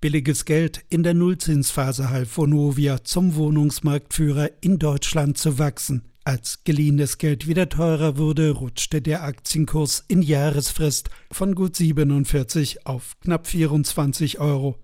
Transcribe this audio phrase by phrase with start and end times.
[0.00, 6.02] Billiges Geld in der Nullzinsphase half Vonovia zum Wohnungsmarktführer in Deutschland zu wachsen.
[6.22, 13.18] Als geliehenes Geld wieder teurer wurde, rutschte der Aktienkurs in Jahresfrist von gut 47 auf
[13.20, 14.76] knapp 24 Euro.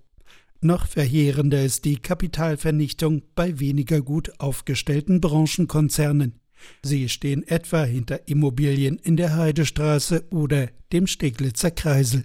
[0.60, 6.40] Noch verheerender ist die Kapitalvernichtung bei weniger gut aufgestellten Branchenkonzernen.
[6.82, 12.24] Sie stehen etwa hinter Immobilien in der Heidestraße oder dem Steglitzer Kreisel.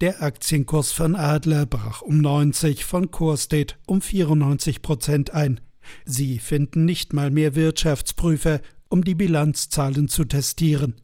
[0.00, 5.60] Der Aktienkurs von Adler brach um 90, von Corestate um 94 Prozent ein.
[6.04, 10.94] Sie finden nicht mal mehr Wirtschaftsprüfer, um die Bilanzzahlen zu testieren.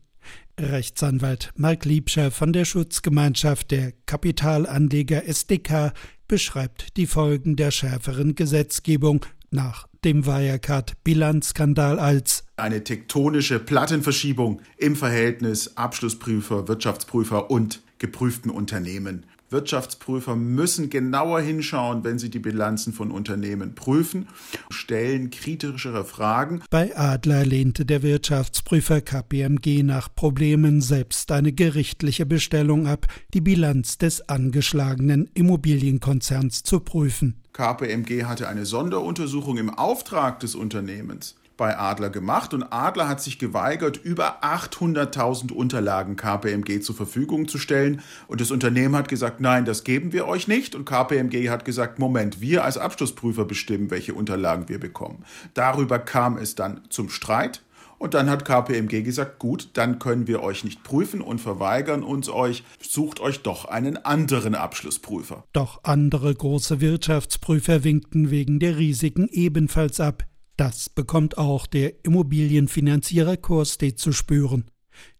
[0.59, 5.93] Rechtsanwalt Mark Liebscher von der Schutzgemeinschaft der Kapitalanleger SDK
[6.29, 15.77] beschreibt die Folgen der schärferen Gesetzgebung nach dem Wirecard-Bilanzskandal als eine tektonische Plattenverschiebung im Verhältnis
[15.77, 19.24] Abschlussprüfer, Wirtschaftsprüfer und geprüften Unternehmen.
[19.48, 24.28] Wirtschaftsprüfer müssen genauer hinschauen, wenn sie die Bilanzen von Unternehmen prüfen,
[24.68, 26.60] stellen kritischere Fragen.
[26.68, 33.96] Bei Adler lehnte der Wirtschaftsprüfer KPMG nach Problemen selbst eine gerichtliche Bestellung ab, die Bilanz
[33.96, 37.43] des angeschlagenen Immobilienkonzerns zu prüfen.
[37.55, 43.38] KPMG hatte eine Sonderuntersuchung im Auftrag des Unternehmens bei Adler gemacht und Adler hat sich
[43.38, 48.02] geweigert, über 800.000 Unterlagen KPMG zur Verfügung zu stellen.
[48.27, 50.75] Und das Unternehmen hat gesagt, nein, das geben wir euch nicht.
[50.75, 55.25] Und KPMG hat gesagt, Moment, wir als Abschlussprüfer bestimmen, welche Unterlagen wir bekommen.
[55.55, 57.63] Darüber kam es dann zum Streit
[58.05, 62.29] und dann hat KPMG gesagt, gut, dann können wir euch nicht prüfen und verweigern uns
[62.29, 65.44] euch, sucht euch doch einen anderen Abschlussprüfer.
[65.55, 70.25] Doch andere große Wirtschaftsprüfer winkten wegen der Risiken ebenfalls ab.
[70.59, 74.66] Das bekommt auch der Immobilienfinanzierer Corstate zu spüren.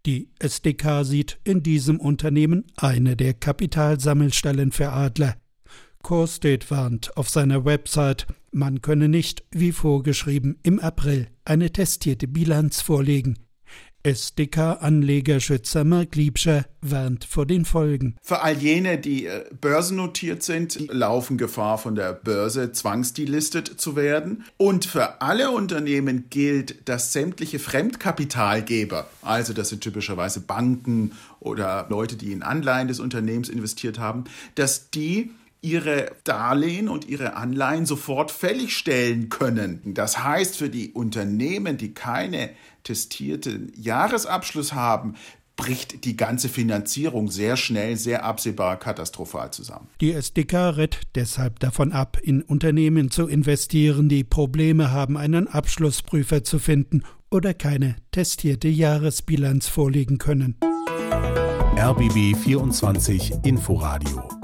[0.05, 5.37] Die SDK sieht in diesem Unternehmen eine der Kapitalsammelstellen für Adler.
[6.03, 12.80] Corstate warnt auf seiner Website, man könne nicht, wie vorgeschrieben, im April eine testierte Bilanz
[12.80, 13.38] vorlegen.
[14.04, 18.16] SDK-Anlegerschützer Mark Liebscher warnt vor den Folgen.
[18.20, 24.44] Für all jene, die äh, börsennotiert sind, laufen Gefahr, von der Börse zwangsdelistet zu werden.
[24.59, 32.16] Und für alle Unternehmen gilt, dass sämtliche Fremdkapitalgeber, also das sind typischerweise Banken oder Leute,
[32.16, 35.31] die in Anleihen des Unternehmens investiert haben, dass die
[35.64, 39.80] ihre Darlehen und ihre Anleihen sofort fällig stellen können.
[39.94, 42.50] Das heißt, für die Unternehmen, die keine
[42.84, 45.14] testierten Jahresabschluss haben,
[45.56, 49.88] bricht die ganze Finanzierung sehr schnell, sehr absehbar katastrophal zusammen.
[50.00, 56.44] Die SDK rät deshalb davon ab, in Unternehmen zu investieren, die Probleme haben, einen Abschlussprüfer
[56.44, 60.56] zu finden oder keine testierte Jahresbilanz vorlegen können.
[61.76, 64.44] RBB 24 Inforadio